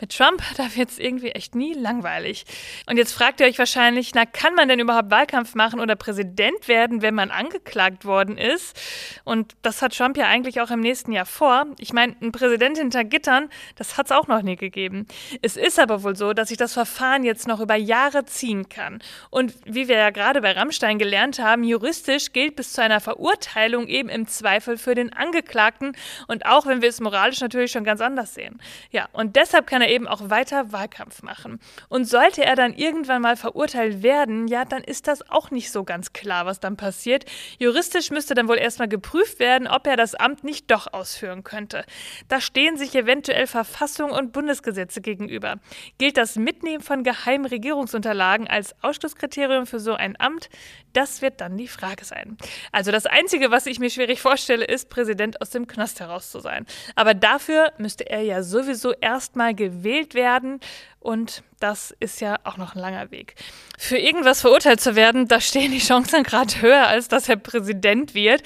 Mit 0.00 0.16
Trump, 0.16 0.42
da 0.56 0.74
wird 0.74 0.90
es 0.90 0.98
irgendwie 0.98 1.30
echt 1.30 1.54
nie 1.54 1.74
langweilig. 1.74 2.44
Und 2.86 2.96
jetzt 2.96 3.12
fragt 3.12 3.40
ihr 3.40 3.46
euch 3.46 3.58
wahrscheinlich, 3.58 4.12
na, 4.14 4.26
kann 4.26 4.54
man 4.54 4.68
denn 4.68 4.80
überhaupt 4.80 5.10
Wahlkampf 5.10 5.54
machen 5.54 5.80
oder 5.80 5.96
Präsident 5.96 6.68
werden, 6.68 7.02
wenn 7.02 7.14
man 7.14 7.30
angeklagt 7.30 8.04
worden 8.04 8.38
ist? 8.38 8.78
Und 9.24 9.54
das 9.62 9.82
hat 9.82 9.96
Trump 9.96 10.16
ja 10.16 10.26
eigentlich 10.26 10.60
auch 10.60 10.70
im 10.70 10.80
nächsten 10.80 11.12
Jahr 11.12 11.26
vor. 11.26 11.66
Ich 11.78 11.92
meine, 11.92 12.16
ein 12.20 12.32
Präsident 12.32 12.78
hinter 12.78 13.04
Gittern, 13.04 13.48
das 13.76 13.96
hat 13.96 14.06
es 14.06 14.12
auch 14.12 14.26
noch 14.26 14.42
nie 14.42 14.56
gegeben. 14.56 15.06
Es 15.42 15.56
ist 15.56 15.78
aber 15.78 16.02
wohl 16.02 16.16
so, 16.16 16.32
dass 16.32 16.48
sich 16.48 16.58
das 16.58 16.72
Verfahren 16.72 17.24
jetzt 17.24 17.46
noch 17.46 17.60
über 17.60 17.76
Jahre 17.76 18.24
ziehen 18.24 18.68
kann. 18.68 19.00
Und 19.30 19.54
wie 19.64 19.88
wir 19.88 19.96
ja 19.96 20.10
gerade 20.10 20.40
bei 20.40 20.52
Rammstein 20.52 20.98
gelernt 20.98 21.38
haben, 21.38 21.64
juristisch 21.64 22.32
gilt 22.32 22.56
bis 22.56 22.72
zu 22.72 22.82
einer 22.82 23.00
Verurteilung 23.00 23.86
eben 23.86 24.08
im 24.08 24.26
Zweifel 24.26 24.78
für 24.78 24.94
den 24.94 25.12
Angeklagten. 25.12 25.96
Und 26.28 26.46
auch 26.46 26.66
wenn 26.66 26.82
wir 26.82 26.88
es 26.88 27.00
moralisch 27.00 27.40
natürlich 27.40 27.72
schon 27.72 27.84
ganz 27.84 28.00
anders 28.00 28.34
sehen. 28.34 28.60
Ja, 28.90 29.08
und 29.12 29.36
deshalb 29.36 29.49
deshalb 29.50 29.66
kann 29.66 29.82
er 29.82 29.88
eben 29.88 30.06
auch 30.06 30.30
weiter 30.30 30.70
Wahlkampf 30.70 31.22
machen. 31.22 31.58
Und 31.88 32.04
sollte 32.04 32.44
er 32.44 32.54
dann 32.54 32.72
irgendwann 32.72 33.20
mal 33.20 33.36
verurteilt 33.36 34.04
werden, 34.04 34.46
ja, 34.46 34.64
dann 34.64 34.84
ist 34.84 35.08
das 35.08 35.28
auch 35.28 35.50
nicht 35.50 35.72
so 35.72 35.82
ganz 35.82 36.12
klar, 36.12 36.46
was 36.46 36.60
dann 36.60 36.76
passiert. 36.76 37.24
Juristisch 37.58 38.10
müsste 38.10 38.34
dann 38.34 38.46
wohl 38.46 38.58
erstmal 38.58 38.86
geprüft 38.86 39.40
werden, 39.40 39.66
ob 39.66 39.88
er 39.88 39.96
das 39.96 40.14
Amt 40.14 40.44
nicht 40.44 40.70
doch 40.70 40.92
ausführen 40.92 41.42
könnte. 41.42 41.84
Da 42.28 42.40
stehen 42.40 42.76
sich 42.76 42.94
eventuell 42.94 43.48
Verfassung 43.48 44.12
und 44.12 44.32
Bundesgesetze 44.32 45.00
gegenüber. 45.00 45.56
Gilt 45.98 46.16
das 46.16 46.36
Mitnehmen 46.36 46.82
von 46.82 47.02
geheimen 47.02 47.46
Regierungsunterlagen 47.46 48.46
als 48.46 48.76
Ausschlusskriterium 48.82 49.66
für 49.66 49.80
so 49.80 49.94
ein 49.94 50.14
Amt? 50.20 50.48
Das 50.92 51.22
wird 51.22 51.40
dann 51.40 51.56
die 51.56 51.68
Frage 51.68 52.04
sein. 52.04 52.36
Also 52.70 52.92
das 52.92 53.06
Einzige, 53.06 53.50
was 53.50 53.66
ich 53.66 53.80
mir 53.80 53.90
schwierig 53.90 54.20
vorstelle, 54.20 54.64
ist, 54.64 54.90
Präsident 54.90 55.40
aus 55.40 55.50
dem 55.50 55.66
Knast 55.66 55.98
heraus 55.98 56.30
zu 56.30 56.38
sein. 56.38 56.66
Aber 56.94 57.14
dafür 57.14 57.72
müsste 57.78 58.08
er 58.08 58.22
ja 58.22 58.42
sowieso 58.42 58.92
erstmal 58.92 59.39
gewählt 59.54 60.14
werden 60.14 60.60
und 61.00 61.42
das 61.60 61.94
ist 62.00 62.22
ja 62.22 62.36
auch 62.44 62.56
noch 62.56 62.74
ein 62.74 62.80
langer 62.80 63.10
Weg. 63.10 63.34
Für 63.78 63.98
irgendwas 63.98 64.40
verurteilt 64.40 64.80
zu 64.80 64.96
werden, 64.96 65.28
da 65.28 65.40
stehen 65.40 65.72
die 65.72 65.78
Chancen 65.78 66.22
gerade 66.22 66.60
höher, 66.60 66.88
als 66.88 67.08
dass 67.08 67.28
er 67.28 67.36
Präsident 67.36 68.14
wird. 68.14 68.42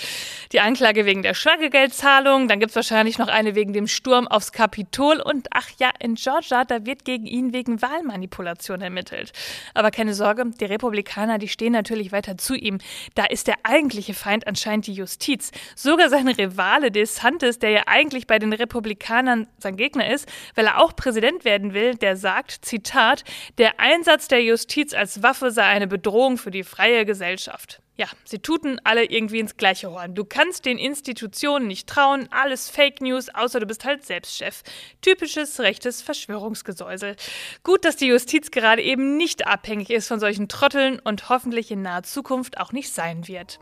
Die 0.52 0.60
Anklage 0.60 1.06
wegen 1.06 1.22
der 1.22 1.34
Schwagegeldzahlung, 1.34 2.48
dann 2.48 2.58
gibt 2.58 2.70
es 2.70 2.76
wahrscheinlich 2.76 3.18
noch 3.18 3.28
eine 3.28 3.54
wegen 3.54 3.72
dem 3.72 3.86
Sturm 3.86 4.26
aufs 4.26 4.52
Kapitol 4.52 5.20
und 5.20 5.48
ach 5.52 5.68
ja, 5.78 5.90
in 6.00 6.16
Georgia, 6.16 6.64
da 6.64 6.86
wird 6.86 7.04
gegen 7.04 7.26
ihn 7.26 7.52
wegen 7.52 7.80
Wahlmanipulation 7.82 8.80
ermittelt. 8.80 9.32
Aber 9.74 9.92
keine 9.92 10.14
Sorge, 10.14 10.44
die 10.60 10.64
Republikaner, 10.64 11.38
die 11.38 11.48
stehen 11.48 11.72
natürlich 11.72 12.10
weiter 12.10 12.36
zu 12.36 12.54
ihm. 12.54 12.78
Da 13.14 13.24
ist 13.26 13.46
der 13.46 13.56
eigentliche 13.62 14.14
Feind 14.14 14.46
anscheinend 14.46 14.88
die 14.88 14.94
Justiz. 14.94 15.52
Sogar 15.76 16.08
sein 16.08 16.26
Rivale 16.28 16.90
DeSantis, 16.90 17.60
der 17.60 17.70
ja 17.70 17.82
eigentlich 17.86 18.26
bei 18.26 18.40
den 18.40 18.52
Republikanern 18.52 19.46
sein 19.58 19.76
Gegner 19.76 20.12
ist, 20.12 20.28
weil 20.56 20.66
er 20.66 20.82
auch 20.82 20.96
Präsident 20.96 21.44
werden 21.44 21.74
will, 21.74 21.94
der 21.94 22.16
sagt, 22.16 22.43
sagt, 22.44 22.64
Zitat, 22.64 23.24
der 23.58 23.80
Einsatz 23.80 24.28
der 24.28 24.42
Justiz 24.42 24.92
als 24.94 25.22
Waffe 25.22 25.50
sei 25.50 25.64
eine 25.64 25.86
Bedrohung 25.86 26.36
für 26.36 26.50
die 26.50 26.64
freie 26.64 27.04
Gesellschaft. 27.04 27.80
Ja, 27.96 28.06
sie 28.24 28.40
tuten 28.40 28.80
alle 28.82 29.04
irgendwie 29.04 29.38
ins 29.38 29.56
gleiche 29.56 29.90
Horn. 29.90 30.14
Du 30.16 30.24
kannst 30.24 30.64
den 30.64 30.78
Institutionen 30.78 31.68
nicht 31.68 31.88
trauen, 31.88 32.28
alles 32.32 32.68
Fake 32.68 33.00
News, 33.00 33.28
außer 33.32 33.60
du 33.60 33.66
bist 33.66 33.84
halt 33.84 34.04
selbst 34.04 34.36
Chef. 34.36 34.62
Typisches 35.00 35.60
rechtes 35.60 36.02
Verschwörungsgesäusel. 36.02 37.14
Gut, 37.62 37.84
dass 37.84 37.96
die 37.96 38.08
Justiz 38.08 38.50
gerade 38.50 38.82
eben 38.82 39.16
nicht 39.16 39.46
abhängig 39.46 39.90
ist 39.90 40.08
von 40.08 40.18
solchen 40.18 40.48
Trotteln 40.48 40.98
und 40.98 41.28
hoffentlich 41.28 41.70
in 41.70 41.82
naher 41.82 42.02
Zukunft 42.02 42.58
auch 42.58 42.72
nicht 42.72 42.92
sein 42.92 43.28
wird. 43.28 43.60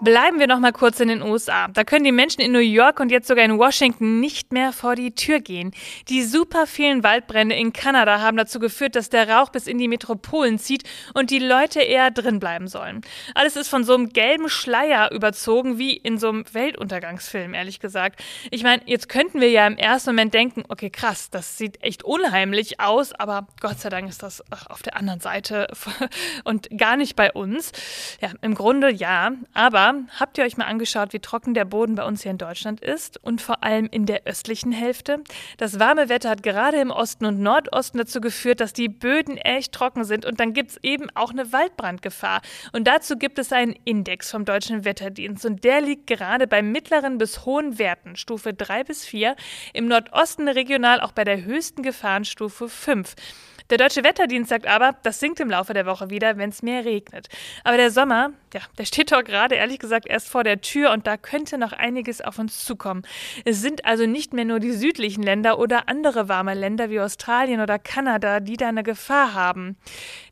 Bleiben 0.00 0.38
wir 0.38 0.46
noch 0.46 0.60
mal 0.60 0.72
kurz 0.72 1.00
in 1.00 1.08
den 1.08 1.22
USA. 1.22 1.66
Da 1.66 1.82
können 1.82 2.04
die 2.04 2.12
Menschen 2.12 2.40
in 2.40 2.52
New 2.52 2.60
York 2.60 3.00
und 3.00 3.10
jetzt 3.10 3.26
sogar 3.26 3.44
in 3.44 3.58
Washington 3.58 4.20
nicht 4.20 4.52
mehr 4.52 4.72
vor 4.72 4.94
die 4.94 5.12
Tür 5.12 5.40
gehen. 5.40 5.72
Die 6.08 6.22
super 6.22 6.68
vielen 6.68 7.02
Waldbrände 7.02 7.56
in 7.56 7.72
Kanada 7.72 8.20
haben 8.20 8.36
dazu 8.36 8.60
geführt, 8.60 8.94
dass 8.94 9.10
der 9.10 9.28
Rauch 9.28 9.48
bis 9.48 9.66
in 9.66 9.76
die 9.76 9.88
Metropolen 9.88 10.60
zieht 10.60 10.84
und 11.14 11.30
die 11.30 11.40
Leute 11.40 11.80
eher 11.80 12.12
drin 12.12 12.38
bleiben 12.38 12.68
sollen. 12.68 13.00
Alles 13.34 13.56
ist 13.56 13.66
von 13.66 13.82
so 13.82 13.94
einem 13.94 14.10
gelben 14.12 14.48
Schleier 14.48 15.10
überzogen, 15.10 15.78
wie 15.78 15.96
in 15.96 16.16
so 16.18 16.28
einem 16.28 16.44
Weltuntergangsfilm, 16.52 17.52
ehrlich 17.52 17.80
gesagt. 17.80 18.22
Ich 18.52 18.62
meine, 18.62 18.82
jetzt 18.86 19.08
könnten 19.08 19.40
wir 19.40 19.50
ja 19.50 19.66
im 19.66 19.76
ersten 19.76 20.10
Moment 20.10 20.32
denken, 20.32 20.62
okay, 20.68 20.90
krass, 20.90 21.28
das 21.28 21.58
sieht 21.58 21.82
echt 21.82 22.04
unheimlich 22.04 22.78
aus, 22.78 23.12
aber 23.12 23.48
Gott 23.60 23.80
sei 23.80 23.88
Dank 23.88 24.08
ist 24.08 24.22
das 24.22 24.44
auf 24.68 24.82
der 24.82 24.96
anderen 24.96 25.18
Seite 25.18 25.66
und 26.44 26.68
gar 26.78 26.96
nicht 26.96 27.16
bei 27.16 27.32
uns. 27.32 27.72
Ja, 28.20 28.30
im 28.42 28.54
Grunde 28.54 28.92
ja, 28.92 29.32
aber 29.54 29.87
habt 30.18 30.38
ihr 30.38 30.44
euch 30.44 30.56
mal 30.56 30.66
angeschaut, 30.66 31.12
wie 31.12 31.20
trocken 31.20 31.54
der 31.54 31.64
Boden 31.64 31.94
bei 31.94 32.04
uns 32.04 32.22
hier 32.22 32.30
in 32.30 32.38
Deutschland 32.38 32.80
ist 32.80 33.22
und 33.22 33.40
vor 33.40 33.62
allem 33.62 33.86
in 33.90 34.06
der 34.06 34.22
östlichen 34.24 34.72
Hälfte? 34.72 35.22
Das 35.56 35.78
warme 35.78 36.08
Wetter 36.08 36.30
hat 36.30 36.42
gerade 36.42 36.78
im 36.80 36.90
Osten 36.90 37.26
und 37.26 37.40
Nordosten 37.40 37.98
dazu 37.98 38.20
geführt, 38.20 38.60
dass 38.60 38.72
die 38.72 38.88
Böden 38.88 39.36
echt 39.36 39.72
trocken 39.72 40.04
sind 40.04 40.24
und 40.26 40.40
dann 40.40 40.52
gibt 40.52 40.70
es 40.70 40.78
eben 40.82 41.08
auch 41.14 41.30
eine 41.30 41.52
Waldbrandgefahr. 41.52 42.40
Und 42.72 42.86
dazu 42.86 43.16
gibt 43.16 43.38
es 43.38 43.52
einen 43.52 43.74
Index 43.84 44.30
vom 44.30 44.44
Deutschen 44.44 44.84
Wetterdienst 44.84 45.44
und 45.44 45.64
der 45.64 45.80
liegt 45.80 46.06
gerade 46.06 46.46
bei 46.46 46.62
mittleren 46.62 47.18
bis 47.18 47.44
hohen 47.44 47.78
Werten, 47.78 48.16
Stufe 48.16 48.54
3 48.54 48.84
bis 48.84 49.04
4, 49.04 49.36
im 49.72 49.88
Nordosten 49.88 50.48
regional 50.48 51.00
auch 51.00 51.12
bei 51.12 51.24
der 51.24 51.44
höchsten 51.44 51.82
Gefahrenstufe 51.82 52.68
5. 52.68 53.14
Der 53.70 53.76
Deutsche 53.76 54.02
Wetterdienst 54.02 54.48
sagt 54.48 54.66
aber, 54.66 54.96
das 55.02 55.20
sinkt 55.20 55.40
im 55.40 55.50
Laufe 55.50 55.74
der 55.74 55.84
Woche 55.84 56.08
wieder, 56.08 56.38
wenn 56.38 56.48
es 56.48 56.62
mehr 56.62 56.86
regnet. 56.86 57.28
Aber 57.64 57.76
der 57.76 57.90
Sommer, 57.90 58.30
ja, 58.54 58.62
der 58.78 58.86
steht 58.86 59.12
doch 59.12 59.22
gerade 59.22 59.56
ehrlich 59.56 59.77
gesagt 59.78 60.06
erst 60.06 60.28
vor 60.28 60.44
der 60.44 60.60
Tür 60.60 60.92
und 60.92 61.06
da 61.06 61.16
könnte 61.16 61.58
noch 61.58 61.72
einiges 61.72 62.20
auf 62.20 62.38
uns 62.38 62.64
zukommen. 62.64 63.02
Es 63.44 63.60
sind 63.60 63.84
also 63.84 64.06
nicht 64.06 64.32
mehr 64.32 64.44
nur 64.44 64.60
die 64.60 64.72
südlichen 64.72 65.22
Länder 65.22 65.58
oder 65.58 65.88
andere 65.88 66.28
warme 66.28 66.54
Länder 66.54 66.90
wie 66.90 67.00
Australien 67.00 67.60
oder 67.60 67.78
Kanada, 67.78 68.40
die 68.40 68.56
da 68.56 68.68
eine 68.68 68.82
Gefahr 68.82 69.34
haben. 69.34 69.76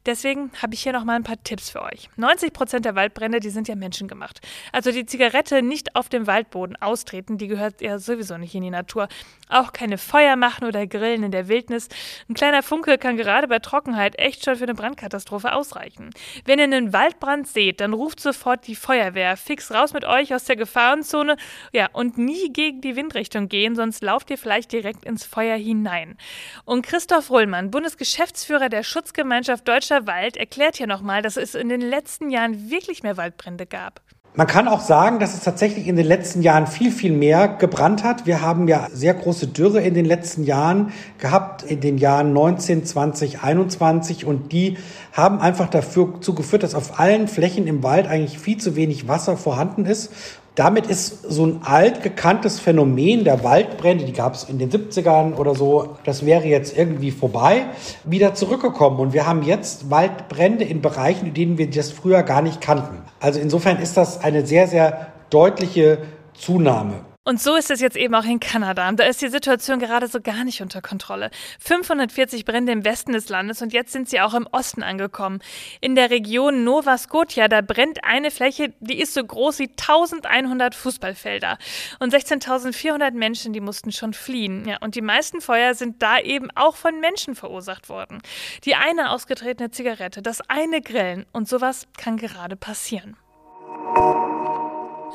Deswegen 0.06 0.52
habe 0.62 0.74
ich 0.74 0.82
hier 0.84 0.92
noch 0.92 1.02
mal 1.02 1.16
ein 1.16 1.24
paar 1.24 1.42
Tipps 1.42 1.68
für 1.68 1.82
euch. 1.82 2.08
90 2.16 2.52
Prozent 2.52 2.84
der 2.84 2.94
Waldbrände, 2.94 3.40
die 3.40 3.50
sind 3.50 3.66
ja 3.66 3.74
menschengemacht. 3.74 4.40
Also 4.70 4.92
die 4.92 5.04
Zigarette 5.04 5.62
nicht 5.62 5.96
auf 5.96 6.08
dem 6.08 6.28
Waldboden 6.28 6.76
austreten, 6.76 7.38
die 7.38 7.48
gehört 7.48 7.80
ja 7.80 7.98
sowieso 7.98 8.38
nicht 8.38 8.54
in 8.54 8.62
die 8.62 8.70
Natur. 8.70 9.08
Auch 9.48 9.72
keine 9.72 9.98
Feuer 9.98 10.36
machen 10.36 10.66
oder 10.66 10.86
grillen 10.86 11.24
in 11.24 11.32
der 11.32 11.48
Wildnis. 11.48 11.88
Ein 12.28 12.34
kleiner 12.34 12.62
Funke 12.62 12.98
kann 12.98 13.16
gerade 13.16 13.48
bei 13.48 13.58
Trockenheit 13.58 14.16
echt 14.18 14.44
schon 14.44 14.54
für 14.54 14.62
eine 14.62 14.74
Brandkatastrophe 14.74 15.52
ausreichen. 15.52 16.10
Wenn 16.44 16.60
ihr 16.60 16.64
einen 16.64 16.92
Waldbrand 16.92 17.48
seht, 17.48 17.80
dann 17.80 17.92
ruft 17.92 18.20
sofort 18.20 18.68
die 18.68 18.76
Feuerwehr. 18.76 19.36
Fix 19.36 19.72
raus 19.72 19.92
mit 19.92 20.04
euch 20.04 20.32
aus 20.32 20.44
der 20.44 20.56
Gefahrenzone. 20.56 21.36
Ja, 21.72 21.88
und 21.92 22.16
nie 22.16 22.52
gegen 22.52 22.80
die 22.80 22.94
Windrichtung 22.94 23.48
gehen, 23.48 23.74
sonst 23.74 24.04
lauft 24.04 24.30
ihr 24.30 24.38
vielleicht 24.38 24.70
direkt 24.70 25.04
ins 25.04 25.24
Feuer 25.24 25.56
hinein. 25.56 26.16
Und 26.64 26.86
Christoph 26.86 27.30
Rullmann, 27.30 27.72
Bundesgeschäftsführer 27.72 28.68
der 28.68 28.84
Schutzgemeinschaft 28.84 29.66
Deutschland 29.66 29.95
Deutscher 29.96 30.06
Wald 30.06 30.36
erklärt 30.36 30.78
ja 30.78 30.86
nochmal, 30.86 31.22
dass 31.22 31.36
es 31.36 31.54
in 31.54 31.68
den 31.70 31.80
letzten 31.80 32.28
Jahren 32.30 32.70
wirklich 32.70 33.02
mehr 33.02 33.16
Waldbrände 33.16 33.64
gab. 33.64 34.02
Man 34.34 34.46
kann 34.46 34.68
auch 34.68 34.80
sagen, 34.80 35.18
dass 35.18 35.32
es 35.32 35.40
tatsächlich 35.40 35.86
in 35.86 35.96
den 35.96 36.04
letzten 36.04 36.42
Jahren 36.42 36.66
viel, 36.66 36.92
viel 36.92 37.12
mehr 37.12 37.48
gebrannt 37.48 38.04
hat. 38.04 38.26
Wir 38.26 38.42
haben 38.42 38.68
ja 38.68 38.88
sehr 38.92 39.14
große 39.14 39.46
Dürre 39.46 39.80
in 39.80 39.94
den 39.94 40.04
letzten 40.04 40.44
Jahren 40.44 40.92
gehabt, 41.16 41.62
in 41.62 41.80
den 41.80 41.96
Jahren 41.96 42.34
19, 42.34 42.84
20, 42.84 43.42
21 43.42 44.26
und 44.26 44.52
die 44.52 44.76
haben 45.12 45.40
einfach 45.40 45.70
dazu 45.70 46.12
geführt, 46.34 46.62
dass 46.62 46.74
auf 46.74 47.00
allen 47.00 47.28
Flächen 47.28 47.66
im 47.66 47.82
Wald 47.82 48.06
eigentlich 48.06 48.38
viel 48.38 48.58
zu 48.58 48.76
wenig 48.76 49.08
Wasser 49.08 49.38
vorhanden 49.38 49.86
ist 49.86 50.12
damit 50.56 50.86
ist 50.86 51.30
so 51.30 51.46
ein 51.46 51.60
altgekanntes 51.62 52.60
Phänomen 52.60 53.24
der 53.24 53.44
Waldbrände, 53.44 54.04
die 54.04 54.12
gab 54.12 54.34
es 54.34 54.44
in 54.44 54.58
den 54.58 54.70
70ern 54.70 55.34
oder 55.34 55.54
so, 55.54 55.96
das 56.04 56.24
wäre 56.24 56.46
jetzt 56.46 56.76
irgendwie 56.76 57.10
vorbei, 57.10 57.66
wieder 58.04 58.34
zurückgekommen. 58.34 58.98
Und 58.98 59.12
wir 59.12 59.26
haben 59.26 59.42
jetzt 59.42 59.90
Waldbrände 59.90 60.64
in 60.64 60.80
Bereichen, 60.80 61.26
in 61.26 61.34
denen 61.34 61.58
wir 61.58 61.70
das 61.70 61.92
früher 61.92 62.22
gar 62.22 62.40
nicht 62.40 62.62
kannten. 62.62 63.02
Also 63.20 63.38
insofern 63.38 63.78
ist 63.78 63.98
das 63.98 64.24
eine 64.24 64.46
sehr, 64.46 64.66
sehr 64.66 65.12
deutliche 65.28 65.98
Zunahme. 66.32 67.04
Und 67.26 67.42
so 67.42 67.56
ist 67.56 67.72
es 67.72 67.80
jetzt 67.80 67.96
eben 67.96 68.14
auch 68.14 68.24
in 68.24 68.38
Kanada. 68.38 68.88
Da 68.92 69.02
ist 69.02 69.20
die 69.20 69.26
Situation 69.26 69.80
gerade 69.80 70.06
so 70.06 70.20
gar 70.20 70.44
nicht 70.44 70.62
unter 70.62 70.80
Kontrolle. 70.80 71.32
540 71.58 72.44
Brände 72.44 72.70
im 72.70 72.84
Westen 72.84 73.12
des 73.12 73.28
Landes 73.28 73.60
und 73.62 73.72
jetzt 73.72 73.90
sind 73.90 74.08
sie 74.08 74.20
auch 74.20 74.32
im 74.32 74.46
Osten 74.52 74.84
angekommen. 74.84 75.40
In 75.80 75.96
der 75.96 76.10
Region 76.10 76.62
Nova 76.62 76.96
Scotia, 76.96 77.48
da 77.48 77.62
brennt 77.62 78.04
eine 78.04 78.30
Fläche, 78.30 78.72
die 78.78 79.00
ist 79.00 79.12
so 79.12 79.24
groß 79.24 79.58
wie 79.58 79.70
1100 79.70 80.76
Fußballfelder. 80.76 81.58
Und 81.98 82.14
16.400 82.14 83.10
Menschen, 83.10 83.52
die 83.52 83.60
mussten 83.60 83.90
schon 83.90 84.14
fliehen. 84.14 84.64
Ja, 84.64 84.76
und 84.80 84.94
die 84.94 85.02
meisten 85.02 85.40
Feuer 85.40 85.74
sind 85.74 86.00
da 86.02 86.20
eben 86.20 86.52
auch 86.54 86.76
von 86.76 87.00
Menschen 87.00 87.34
verursacht 87.34 87.88
worden. 87.88 88.22
Die 88.64 88.76
eine 88.76 89.10
ausgetretene 89.10 89.72
Zigarette, 89.72 90.22
das 90.22 90.48
eine 90.48 90.80
Grillen 90.80 91.26
und 91.32 91.48
sowas 91.48 91.88
kann 91.98 92.18
gerade 92.18 92.54
passieren. 92.54 93.16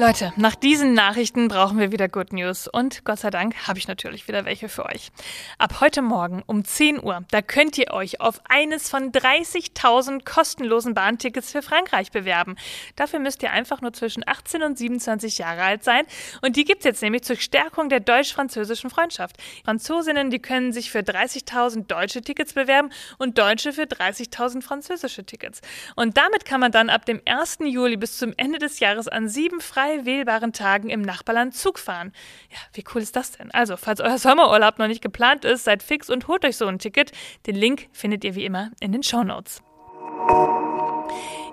Leute, 0.01 0.34
nach 0.36 0.55
diesen 0.55 0.96
Nachrichten 0.96 1.48
brauchen 1.48 1.77
wir 1.77 1.91
wieder 1.91 2.10
Good 2.10 2.34
News 2.34 2.67
und 2.67 3.05
Gott 3.05 3.20
sei 3.20 3.29
Dank 3.29 3.67
habe 3.67 3.77
ich 3.77 3.88
natürlich 3.88 4.27
wieder 4.27 4.46
welche 4.46 4.67
für 4.67 4.88
euch. 4.88 5.12
Ab 5.60 5.79
heute 5.79 6.01
Morgen 6.01 6.41
um 6.48 6.65
10 6.65 7.03
Uhr, 7.03 7.24
da 7.29 7.43
könnt 7.43 7.77
ihr 7.77 7.93
euch 7.93 8.20
auf 8.20 8.41
eines 8.50 8.89
von 8.89 9.12
30.000 9.12 10.25
kostenlosen 10.25 10.96
Bahntickets 10.96 11.51
für 11.51 11.62
Frankreich 11.62 12.10
bewerben. 12.10 12.55
Dafür 12.96 13.20
müsst 13.20 13.43
ihr 13.43 13.51
einfach 13.51 13.81
nur 13.81 13.93
zwischen 13.93 14.24
18 14.25 14.63
und 14.63 14.75
27 14.75 15.38
Jahre 15.38 15.62
alt 15.62 15.84
sein 15.84 16.05
und 16.41 16.55
die 16.55 16.63
gibt 16.65 16.79
es 16.79 16.86
jetzt 16.86 17.03
nämlich 17.03 17.22
zur 17.22 17.36
Stärkung 17.36 17.88
der 17.89 18.00
deutsch-französischen 18.00 18.89
Freundschaft. 18.89 19.36
Franzosinnen, 19.63 20.31
die 20.31 20.39
können 20.39 20.74
sich 20.74 20.89
für 20.89 21.01
30.000 21.01 21.86
deutsche 21.86 22.24
Tickets 22.24 22.53
bewerben 22.53 22.89
und 23.20 23.38
Deutsche 23.38 23.72
für 23.72 23.84
30.000 23.84 24.63
französische 24.63 25.24
Tickets. 25.24 25.62
Und 25.96 26.17
damit 26.17 26.46
kann 26.46 26.60
man 26.60 26.72
dann 26.72 26.89
ab 26.89 27.05
dem 27.05 27.22
1. 27.24 27.60
Juli 27.65 27.98
bis 27.98 28.17
zum 28.17 28.34
Ende 28.38 28.58
des 28.58 28.79
Jahres 28.79 29.08
an 29.08 29.29
sieben 29.29 29.62
frei 29.62 29.91
frei 29.92 30.06
wählbaren 30.06 30.54
Tagen 30.54 30.90
im 30.90 31.02
Nachbarland 31.02 31.56
Zug 31.56 31.80
fahren. 31.80 32.12
Ja, 32.50 32.58
wie 32.74 32.84
cool 32.94 33.02
ist 33.02 33.16
das 33.16 33.32
denn? 33.32 33.52
Also, 33.52 33.78
falls 33.78 34.00
euer 34.00 34.18
Sommerurlaub 34.18 34.80
noch 34.80 34.88
nicht 34.88 35.02
geplant 35.02 35.46
ist, 35.46 35.64
seid 35.64 35.84
fix 35.84 36.10
und 36.10 36.28
holt 36.28 36.46
euch 36.46 36.58
so 36.58 36.68
ein 36.68 36.80
Ticket. 36.80 37.12
Den 37.48 37.56
Link 37.56 37.88
findet 37.92 38.24
ihr 38.24 38.36
wie 38.36 38.46
immer 38.46 38.72
in 38.80 38.92
den 38.92 39.04
Show 39.04 39.24
Notes. 39.24 39.62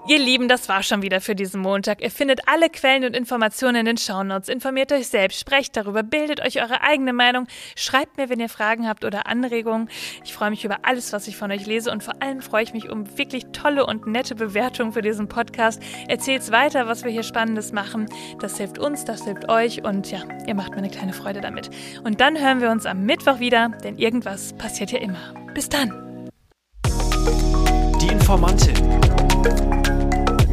Ihr 0.08 0.18
Lieben, 0.18 0.48
das 0.48 0.70
war 0.70 0.82
schon 0.82 1.02
wieder 1.02 1.20
für 1.20 1.34
diesen 1.34 1.60
Montag. 1.60 2.00
Ihr 2.00 2.10
findet 2.10 2.48
alle 2.48 2.70
Quellen 2.70 3.04
und 3.04 3.14
Informationen 3.14 3.76
in 3.76 3.84
den 3.84 3.98
Shownotes. 3.98 4.48
Informiert 4.48 4.90
euch 4.90 5.06
selbst, 5.06 5.38
sprecht 5.38 5.76
darüber, 5.76 6.02
bildet 6.02 6.40
euch 6.40 6.62
eure 6.62 6.80
eigene 6.80 7.12
Meinung, 7.12 7.46
schreibt 7.76 8.16
mir, 8.16 8.30
wenn 8.30 8.40
ihr 8.40 8.48
Fragen 8.48 8.88
habt 8.88 9.04
oder 9.04 9.26
Anregungen. 9.26 9.90
Ich 10.24 10.32
freue 10.32 10.48
mich 10.48 10.64
über 10.64 10.78
alles, 10.84 11.12
was 11.12 11.28
ich 11.28 11.36
von 11.36 11.52
euch 11.52 11.66
lese 11.66 11.92
und 11.92 12.02
vor 12.02 12.22
allem 12.22 12.40
freue 12.40 12.62
ich 12.62 12.72
mich 12.72 12.88
um 12.88 13.18
wirklich 13.18 13.48
tolle 13.52 13.84
und 13.84 14.06
nette 14.06 14.34
Bewertungen 14.34 14.92
für 14.92 15.02
diesen 15.02 15.28
Podcast. 15.28 15.82
Erzählt's 16.08 16.50
weiter, 16.50 16.86
was 16.86 17.04
wir 17.04 17.10
hier 17.10 17.22
Spannendes 17.22 17.72
machen. 17.72 18.06
Das 18.40 18.56
hilft 18.56 18.78
uns, 18.78 19.04
das 19.04 19.24
hilft 19.24 19.50
euch 19.50 19.84
und 19.84 20.10
ja, 20.10 20.22
ihr 20.46 20.54
macht 20.54 20.70
mir 20.70 20.78
eine 20.78 20.88
kleine 20.88 21.12
Freude 21.12 21.42
damit. 21.42 21.68
Und 22.02 22.22
dann 22.22 22.38
hören 22.40 22.62
wir 22.62 22.70
uns 22.70 22.86
am 22.86 23.04
Mittwoch 23.04 23.40
wieder, 23.40 23.72
denn 23.84 23.98
irgendwas 23.98 24.54
passiert 24.54 24.90
ja 24.90 25.00
immer. 25.00 25.34
Bis 25.52 25.68
dann. 25.68 26.30
Die 28.00 28.08
Informantin. 28.08 29.77